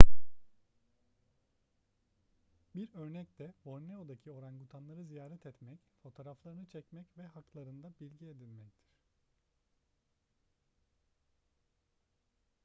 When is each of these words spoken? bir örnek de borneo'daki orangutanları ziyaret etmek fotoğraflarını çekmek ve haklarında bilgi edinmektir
bir 2.75 2.93
örnek 2.93 3.39
de 3.39 3.53
borneo'daki 3.65 4.31
orangutanları 4.31 5.03
ziyaret 5.03 5.45
etmek 5.45 5.79
fotoğraflarını 6.03 6.65
çekmek 6.65 7.17
ve 7.17 7.23
haklarında 7.23 7.93
bilgi 7.99 8.27
edinmektir 8.29 8.89